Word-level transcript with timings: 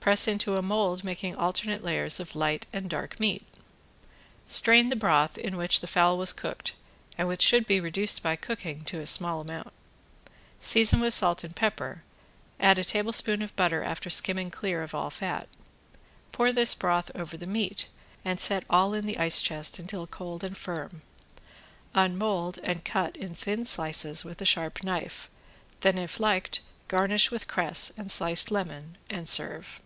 Press 0.00 0.26
into 0.26 0.56
a 0.56 0.62
mold 0.62 1.04
making 1.04 1.36
alternate 1.36 1.84
layers 1.84 2.18
of 2.18 2.34
light 2.34 2.66
and 2.72 2.88
dark 2.88 3.20
meat. 3.20 3.44
Strain 4.46 4.88
the 4.88 4.96
broth 4.96 5.36
in 5.36 5.54
which 5.58 5.80
the 5.80 5.86
fowl 5.86 6.16
was 6.16 6.32
cooked 6.32 6.72
and 7.18 7.28
which 7.28 7.42
should 7.42 7.66
be 7.66 7.78
reduced 7.78 8.22
by 8.22 8.34
cooking 8.34 8.84
to 8.84 9.00
a 9.00 9.06
small 9.06 9.38
amount, 9.42 9.70
season 10.60 11.00
with 11.00 11.12
salt 11.12 11.44
and 11.44 11.54
pepper, 11.54 12.04
add 12.58 12.78
a 12.78 12.84
tablespoon 12.86 13.42
of 13.42 13.54
butter 13.54 13.82
after 13.84 14.08
skimming 14.08 14.50
clear 14.50 14.82
of 14.82 14.94
all 14.94 15.10
fat. 15.10 15.46
Pour 16.32 16.54
this 16.54 16.74
broth 16.74 17.10
over 17.14 17.36
the 17.36 17.46
meat 17.46 17.86
and 18.24 18.40
set 18.40 18.64
all 18.70 18.94
in 18.94 19.04
the 19.04 19.18
ice 19.18 19.42
chest 19.42 19.78
until 19.78 20.06
cold 20.06 20.42
and 20.42 20.56
firm. 20.56 21.02
Unmold 21.94 22.58
and 22.62 22.82
cut 22.82 23.14
in 23.14 23.34
thin 23.34 23.66
slices 23.66 24.24
with 24.24 24.40
a 24.40 24.46
sharp 24.46 24.82
knife, 24.82 25.28
then 25.82 25.98
if 25.98 26.18
liked 26.18 26.62
garnish 26.88 27.30
with 27.30 27.46
cress 27.46 27.92
and 27.98 28.10
sliced 28.10 28.50
lemon 28.50 28.96
and 29.10 29.28
serve. 29.28 29.82